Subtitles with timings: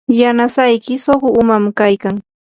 [0.19, 2.15] yanasayki suqu umanam kaykan.